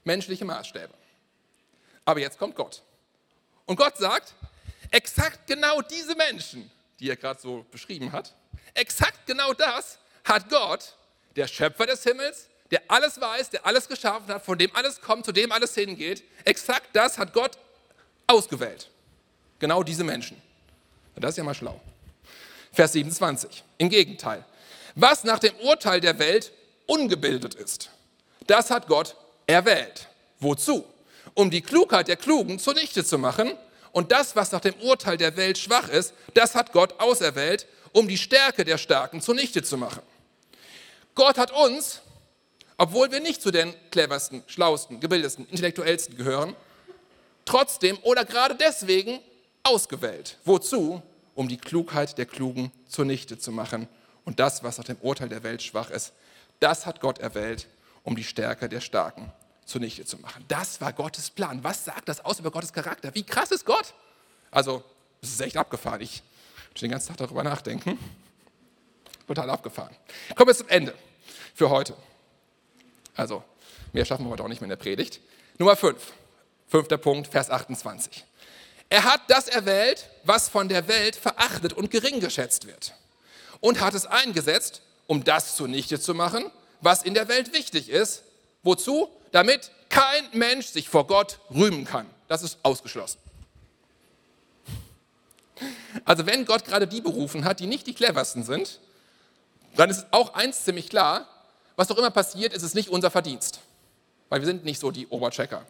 [0.04, 0.94] Menschliche Maßstäbe.
[2.04, 2.82] Aber jetzt kommt Gott.
[3.66, 4.34] Und Gott sagt,
[4.90, 8.34] exakt genau diese Menschen, die er gerade so beschrieben hat,
[8.74, 10.96] exakt genau das hat Gott,
[11.36, 15.24] der Schöpfer des Himmels, der alles weiß, der alles geschaffen hat, von dem alles kommt,
[15.24, 17.58] zu dem alles hingeht, exakt das hat Gott
[18.26, 18.88] ausgewählt.
[19.58, 20.40] Genau diese Menschen.
[21.16, 21.80] Das ist ja mal schlau.
[22.72, 23.62] Vers 27.
[23.78, 24.44] Im Gegenteil.
[24.94, 26.52] Was nach dem Urteil der Welt
[26.86, 27.90] ungebildet ist,
[28.46, 30.08] das hat Gott erwählt.
[30.40, 30.84] Wozu?
[31.34, 33.52] Um die Klugheit der Klugen zunichte zu machen.
[33.92, 38.08] Und das, was nach dem Urteil der Welt schwach ist, das hat Gott auserwählt, um
[38.08, 40.02] die Stärke der Starken zunichte zu machen.
[41.14, 42.00] Gott hat uns,
[42.78, 46.56] obwohl wir nicht zu den cleversten, schlausten, gebildetsten, intellektuellsten gehören,
[47.44, 49.20] trotzdem oder gerade deswegen
[49.62, 50.38] ausgewählt.
[50.44, 51.02] Wozu?
[51.34, 53.88] Um die Klugheit der Klugen zunichte zu machen.
[54.24, 56.12] Und das, was nach dem Urteil der Welt schwach ist,
[56.60, 57.66] das hat Gott erwählt,
[58.04, 59.32] um die Stärke der Starken
[59.64, 60.44] zunichte zu machen.
[60.48, 61.64] Das war Gottes Plan.
[61.64, 63.14] Was sagt das aus über Gottes Charakter?
[63.14, 63.94] Wie krass ist Gott?
[64.50, 64.84] Also,
[65.22, 66.00] es ist echt abgefahren.
[66.00, 66.22] Ich
[66.72, 67.98] muss den ganzen Tag darüber nachdenken.
[69.26, 69.96] Total abgefahren.
[70.36, 70.94] Kommen wir zum Ende
[71.54, 71.96] für heute.
[73.14, 73.42] Also,
[73.92, 75.20] mehr schaffen wir heute auch nicht mehr in der Predigt.
[75.58, 76.12] Nummer 5.
[76.72, 78.24] Fünfter Punkt, Vers 28.
[78.88, 82.94] Er hat das erwählt, was von der Welt verachtet und gering geschätzt wird.
[83.60, 88.22] Und hat es eingesetzt, um das zunichte zu machen, was in der Welt wichtig ist.
[88.62, 89.10] Wozu?
[89.32, 92.06] Damit kein Mensch sich vor Gott rühmen kann.
[92.26, 93.18] Das ist ausgeschlossen.
[96.06, 98.80] Also wenn Gott gerade die berufen hat, die nicht die cleversten sind,
[99.76, 101.28] dann ist auch eins ziemlich klar,
[101.76, 103.60] was doch immer passiert, ist es nicht unser Verdienst.
[104.30, 105.66] Weil wir sind nicht so die Oberchecker.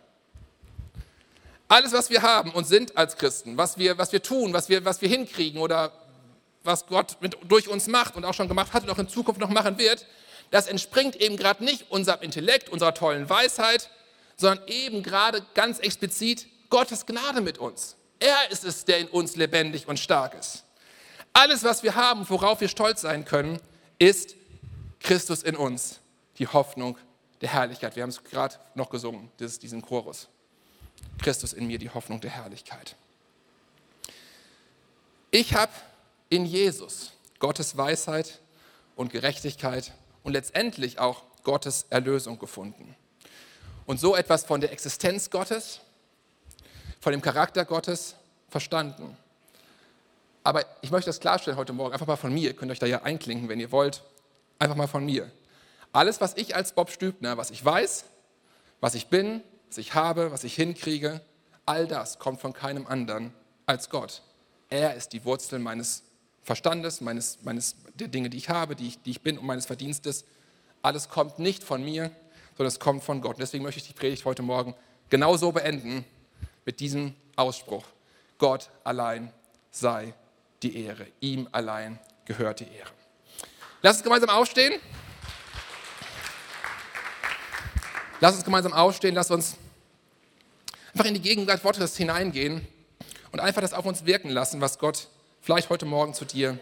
[1.73, 4.85] Alles, was wir haben und sind als Christen, was wir, was wir tun, was wir,
[4.85, 5.91] was wir hinkriegen oder
[6.65, 9.41] was Gott mit, durch uns macht und auch schon gemacht hat und auch in Zukunft
[9.41, 10.05] noch machen wird,
[10.51, 13.89] das entspringt eben gerade nicht unserem Intellekt, unserer tollen Weisheit,
[14.37, 17.97] sondern eben gerade ganz explizit Gottes Gnade mit uns.
[18.21, 20.65] Er ist es, der in uns lebendig und stark ist.
[21.33, 23.59] Alles, was wir haben, worauf wir stolz sein können,
[23.99, 24.37] ist
[25.01, 26.01] Christus in uns,
[26.37, 26.99] die Hoffnung
[27.41, 27.97] der Herrlichkeit.
[27.97, 30.29] Wir haben es gerade noch gesungen, diesen Chorus.
[31.19, 32.97] Christus in mir, die Hoffnung der Herrlichkeit.
[35.31, 35.73] Ich habe
[36.29, 38.41] in Jesus Gottes Weisheit
[38.97, 42.95] und Gerechtigkeit und letztendlich auch Gottes Erlösung gefunden.
[43.87, 45.81] Und so etwas von der Existenz Gottes,
[47.01, 48.15] von dem Charakter Gottes
[48.49, 49.17] verstanden.
[50.45, 52.51] Aber ich möchte das klarstellen heute Morgen, einfach mal von mir.
[52.51, 54.03] Ihr könnt euch da ja einklinken, wenn ihr wollt.
[54.59, 55.31] Einfach mal von mir.
[55.93, 58.05] Alles, was ich als Bob Stübner, was ich weiß,
[58.81, 61.23] was ich bin, was ich habe, was ich hinkriege,
[61.65, 63.33] all das kommt von keinem anderen
[63.65, 64.21] als Gott.
[64.69, 66.03] Er ist die Wurzel meines
[66.43, 69.65] Verstandes, meines, meines, der Dinge, die ich habe, die ich, die ich bin und meines
[69.65, 70.27] Verdienstes.
[70.83, 72.11] Alles kommt nicht von mir,
[72.59, 73.37] sondern es kommt von Gott.
[73.37, 74.75] Und deswegen möchte ich die Predigt heute Morgen
[75.09, 76.05] genauso beenden
[76.67, 77.87] mit diesem Ausspruch.
[78.37, 79.33] Gott allein
[79.71, 80.13] sei
[80.63, 81.07] die Ehre.
[81.21, 82.91] Ihm allein gehört die Ehre.
[83.81, 84.79] Lass uns gemeinsam aufstehen.
[88.21, 89.57] Lass uns gemeinsam aufstehen, lass uns
[90.93, 92.67] einfach in die Gegenwart Gottes hineingehen
[93.33, 95.09] und einfach das auf uns wirken lassen, was Gott
[95.41, 96.59] vielleicht heute Morgen zu dir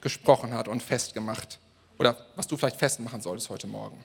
[0.00, 1.58] gesprochen hat und festgemacht
[1.98, 4.04] oder was du vielleicht festmachen solltest heute Morgen.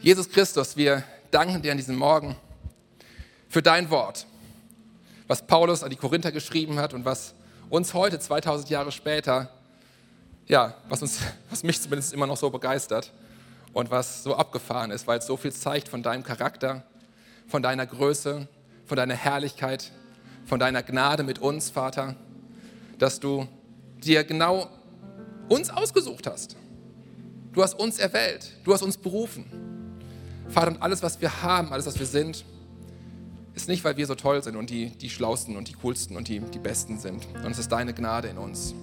[0.00, 2.36] Jesus Christus, wir danken dir an diesem Morgen
[3.48, 4.26] für dein Wort,
[5.26, 7.34] was Paulus an die Korinther geschrieben hat und was
[7.68, 9.50] uns heute, 2000 Jahre später,
[10.46, 13.12] ja, was, uns, was mich zumindest immer noch so begeistert
[13.72, 16.84] und was so abgefahren ist, weil es so viel zeigt von deinem Charakter,
[17.46, 18.48] von deiner Größe,
[18.84, 19.90] von deiner Herrlichkeit,
[20.46, 22.16] von deiner Gnade mit uns, Vater,
[22.98, 23.46] dass du
[23.98, 24.68] dir genau
[25.48, 26.56] uns ausgesucht hast.
[27.52, 29.44] Du hast uns erwählt, du hast uns berufen.
[30.48, 32.44] Vater, und alles, was wir haben, alles, was wir sind,
[33.54, 36.28] ist nicht, weil wir so toll sind und die, die Schlausten und die Coolsten und
[36.28, 38.74] die, die Besten sind, sondern es ist deine Gnade in uns.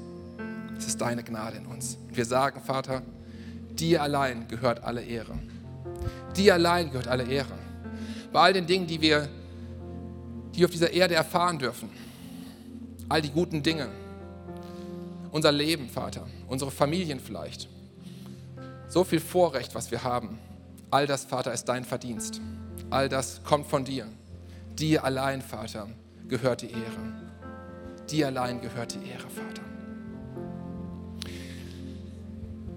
[0.84, 1.98] Es ist deine Gnade in uns.
[2.12, 3.04] Wir sagen, Vater,
[3.72, 5.40] dir allein gehört alle Ehre.
[6.36, 7.54] Dir allein gehört alle Ehre.
[8.34, 9.30] Bei all den Dingen, die wir,
[10.54, 11.90] die wir auf dieser Erde erfahren dürfen,
[13.08, 13.88] all die guten Dinge,
[15.32, 17.70] unser Leben, Vater, unsere Familien vielleicht,
[18.90, 20.38] so viel Vorrecht, was wir haben,
[20.92, 22.42] all das, Vater, ist dein Verdienst.
[22.90, 24.06] All das kommt von dir.
[24.78, 25.88] Dir allein, Vater,
[26.28, 27.14] gehört die Ehre.
[28.10, 29.73] Dir allein gehört die Ehre, Vater.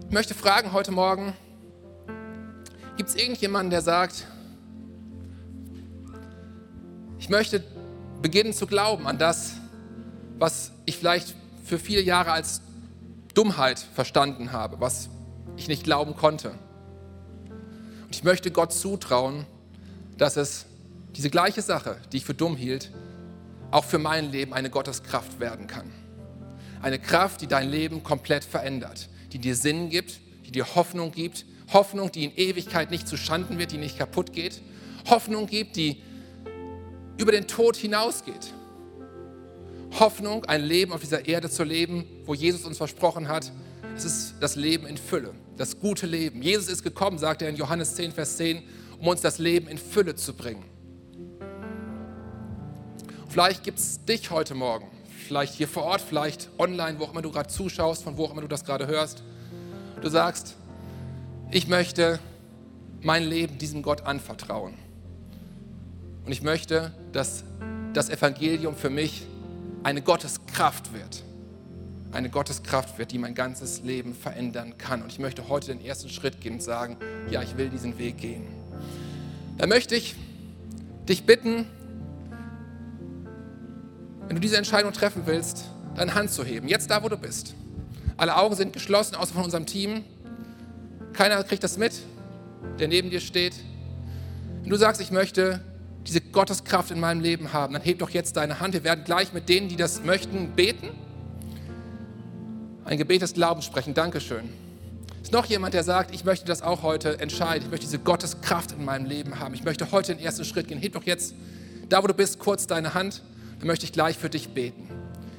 [0.08, 1.34] Ich möchte fragen heute Morgen,
[2.96, 4.24] gibt es irgendjemanden, der sagt,
[7.18, 7.62] ich möchte
[8.22, 9.54] beginnen zu glauben an das,
[10.38, 12.60] was ich vielleicht für viele Jahre als
[13.34, 15.10] Dummheit verstanden habe, was
[15.56, 16.50] ich nicht glauben konnte.
[18.04, 19.44] Und ich möchte Gott zutrauen,
[20.16, 20.66] dass es
[21.16, 22.92] diese gleiche Sache, die ich für dumm hielt,
[23.72, 25.90] auch für mein Leben eine Gotteskraft werden kann.
[26.80, 31.44] Eine Kraft, die dein Leben komplett verändert, die dir Sinn gibt, die dir Hoffnung gibt,
[31.70, 34.62] Hoffnung, die in Ewigkeit nicht zu Schanden wird, die nicht kaputt geht,
[35.10, 36.00] Hoffnung gibt, die
[37.18, 38.54] über den Tod hinausgeht.
[40.00, 43.52] Hoffnung, ein Leben auf dieser Erde zu leben, wo Jesus uns versprochen hat,
[43.94, 46.40] es ist das Leben in Fülle, das gute Leben.
[46.40, 48.62] Jesus ist gekommen, sagt er in Johannes 10, Vers 10,
[48.98, 50.64] um uns das Leben in Fülle zu bringen.
[53.28, 57.22] Vielleicht gibt es dich heute Morgen, vielleicht hier vor Ort, vielleicht online, wo auch immer
[57.22, 59.22] du gerade zuschaust, von wo auch immer du das gerade hörst.
[60.00, 60.56] Du sagst,
[61.50, 62.18] ich möchte
[63.02, 64.74] mein Leben diesem Gott anvertrauen.
[66.24, 67.44] Und ich möchte, dass
[67.92, 69.26] das Evangelium für mich
[69.84, 71.22] eine Gotteskraft wird.
[72.10, 75.02] Eine Gotteskraft wird, die mein ganzes Leben verändern kann.
[75.02, 76.96] Und ich möchte heute den ersten Schritt gehen und sagen,
[77.30, 78.46] ja, ich will diesen Weg gehen.
[79.58, 80.16] Da möchte ich
[81.08, 81.66] dich bitten,
[84.26, 86.68] wenn du diese Entscheidung treffen willst, deine Hand zu heben.
[86.68, 87.54] Jetzt da, wo du bist.
[88.16, 90.04] Alle Augen sind geschlossen, außer von unserem Team.
[91.12, 91.92] Keiner kriegt das mit,
[92.78, 93.54] der neben dir steht.
[94.62, 95.60] Wenn du sagst, ich möchte
[96.06, 98.74] diese Gotteskraft in meinem Leben haben, dann heb doch jetzt deine Hand.
[98.74, 100.90] Wir werden gleich mit denen, die das möchten, beten.
[102.84, 103.94] Ein Gebet des Glaubens sprechen.
[103.94, 104.48] Dankeschön.
[105.22, 107.64] Ist noch jemand, der sagt, ich möchte das auch heute entscheiden.
[107.64, 109.54] Ich möchte diese Gotteskraft in meinem Leben haben.
[109.54, 110.78] Ich möchte heute den ersten Schritt gehen.
[110.78, 111.34] Heb doch jetzt,
[111.88, 113.22] da wo du bist, kurz deine Hand.
[113.58, 114.88] Dann möchte ich gleich für dich beten.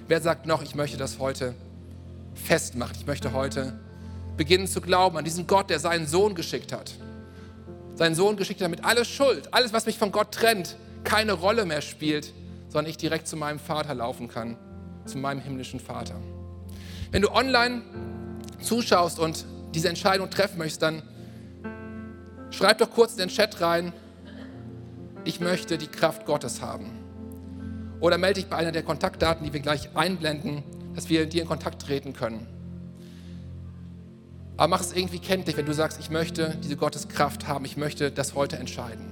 [0.07, 1.53] Wer sagt noch, ich möchte das heute
[2.33, 2.95] festmachen?
[2.99, 3.79] Ich möchte heute
[4.37, 6.93] beginnen zu glauben an diesen Gott, der seinen Sohn geschickt hat
[7.97, 11.65] seinen Sohn geschickt hat, damit alle Schuld, alles, was mich von Gott trennt, keine Rolle
[11.65, 12.33] mehr spielt,
[12.69, 14.57] sondern ich direkt zu meinem Vater laufen kann
[15.05, 16.15] zu meinem himmlischen Vater.
[17.11, 17.81] Wenn du online
[18.61, 21.01] zuschaust und diese Entscheidung treffen möchtest, dann
[22.51, 23.93] schreib doch kurz in den Chat rein,
[25.23, 26.91] ich möchte die Kraft Gottes haben.
[27.99, 30.63] Oder melde dich bei einer der Kontaktdaten, die wir gleich einblenden,
[30.95, 32.47] dass wir dir in Kontakt treten können.
[34.57, 38.11] Aber mach es irgendwie kenntlich, wenn du sagst, ich möchte diese Gotteskraft haben, ich möchte
[38.11, 39.05] das heute entscheiden.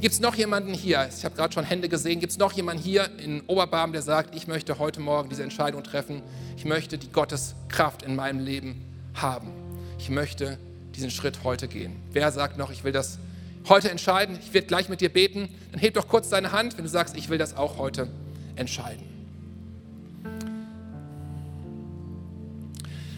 [0.00, 2.82] Gibt es noch jemanden hier, ich habe gerade schon Hände gesehen, gibt es noch jemanden
[2.82, 6.22] hier in Oberbarm, der sagt, ich möchte heute Morgen diese Entscheidung treffen,
[6.56, 9.52] ich möchte die Gotteskraft in meinem Leben haben.
[9.98, 10.58] Ich möchte
[10.94, 11.96] diesen Schritt heute gehen.
[12.12, 13.18] Wer sagt noch, ich will das
[13.68, 14.38] heute entscheiden?
[14.40, 15.48] Ich werde gleich mit dir beten.
[15.72, 18.08] Dann heb doch kurz deine Hand, wenn du sagst, ich will das auch heute
[18.58, 19.04] entscheiden.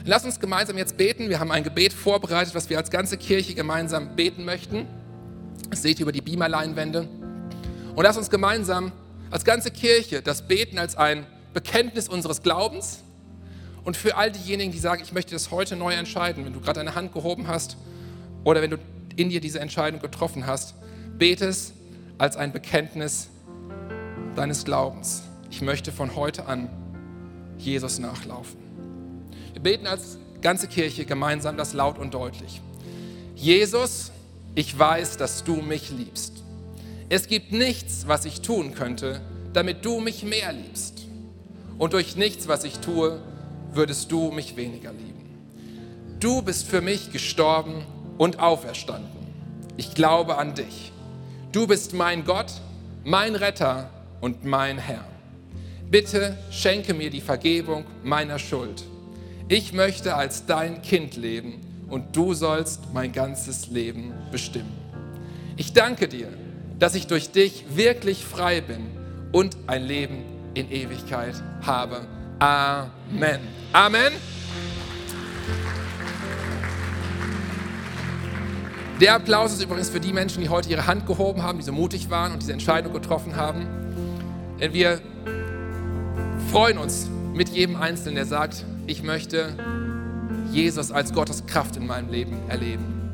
[0.05, 1.29] Lass uns gemeinsam jetzt beten.
[1.29, 4.87] Wir haben ein Gebet vorbereitet, was wir als ganze Kirche gemeinsam beten möchten.
[5.69, 7.07] Das seht ihr über die Beamer-Leinwände.
[7.95, 8.93] Und lass uns gemeinsam
[9.31, 13.03] als ganze Kirche das Beten als ein Bekenntnis unseres Glaubens
[13.85, 16.81] und für all diejenigen, die sagen, ich möchte das heute neu entscheiden, wenn du gerade
[16.81, 17.77] deine Hand gehoben hast
[18.45, 18.79] oder wenn du
[19.17, 20.75] in dir diese Entscheidung getroffen hast,
[21.19, 21.73] bete es
[22.19, 23.29] als ein Bekenntnis
[24.35, 25.23] deines Glaubens.
[25.51, 26.69] Ich möchte von heute an
[27.59, 28.59] Jesus nachlaufen.
[29.53, 32.61] Wir beten als ganze Kirche gemeinsam das laut und deutlich.
[33.35, 34.13] Jesus,
[34.55, 36.45] ich weiß, dass du mich liebst.
[37.09, 39.21] Es gibt nichts, was ich tun könnte,
[39.53, 41.07] damit du mich mehr liebst.
[41.79, 43.21] Und durch nichts, was ich tue,
[43.73, 45.21] würdest du mich weniger lieben.
[46.21, 47.85] Du bist für mich gestorben
[48.19, 49.11] und auferstanden.
[49.77, 50.93] Ich glaube an dich.
[51.53, 52.53] Du bist mein Gott,
[53.05, 55.10] mein Retter und mein Herr.
[55.91, 58.85] Bitte schenke mir die Vergebung meiner Schuld
[59.51, 64.73] ich möchte als dein Kind leben und du sollst mein ganzes Leben bestimmen.
[65.57, 66.29] Ich danke dir,
[66.79, 68.87] dass ich durch dich wirklich frei bin
[69.33, 70.23] und ein Leben
[70.55, 72.03] in Ewigkeit habe.
[72.39, 73.41] Amen.
[73.73, 74.13] Amen.
[79.01, 81.73] Der Applaus ist übrigens für die Menschen, die heute ihre Hand gehoben haben, die so
[81.73, 83.67] mutig waren und diese Entscheidung getroffen haben.
[84.61, 85.01] Denn wir
[86.51, 89.55] freuen uns mit jedem Einzelnen, der sagt, ich möchte
[90.51, 93.13] Jesus als Gottes Kraft in meinem Leben erleben.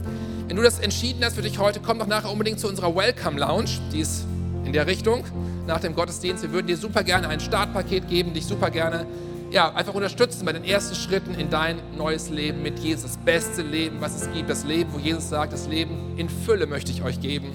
[0.48, 3.38] Wenn du das entschieden hast für dich heute, komm doch nachher unbedingt zu unserer Welcome
[3.38, 3.68] Lounge.
[3.92, 4.24] Die ist
[4.64, 5.22] in der Richtung
[5.66, 6.44] nach dem Gottesdienst.
[6.44, 9.06] Wir würden dir super gerne ein Startpaket geben, dich super gerne
[9.50, 13.02] ja, einfach unterstützen bei den ersten Schritten in dein neues Leben mit Jesus.
[13.02, 14.48] Das beste Leben, was es gibt.
[14.48, 17.52] Das Leben, wo Jesus sagt, das Leben in Fülle möchte ich euch geben.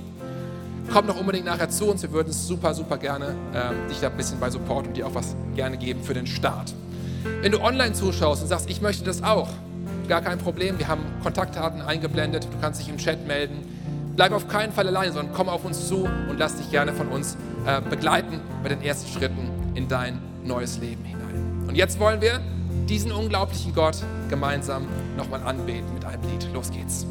[0.92, 2.02] Komm doch unbedingt nachher zu uns.
[2.02, 5.08] Wir würden es super, super gerne äh, dich da ein bisschen bei Support und dir
[5.08, 6.74] auch was gerne geben für den Start.
[7.42, 9.50] Wenn du online zuschaust und sagst, ich möchte das auch,
[10.08, 10.78] gar kein Problem.
[10.80, 12.46] Wir haben Kontaktdaten eingeblendet.
[12.46, 13.60] Du kannst dich im Chat melden.
[14.16, 17.08] Bleib auf keinen Fall alleine, sondern komm auf uns zu und lass dich gerne von
[17.08, 21.66] uns äh, begleiten bei den ersten Schritten in dein neues Leben hinein.
[21.68, 22.42] Und jetzt wollen wir
[22.90, 23.98] diesen unglaublichen Gott
[24.30, 26.48] gemeinsam nochmal anbeten mit einem Lied.
[26.54, 27.06] Los geht's.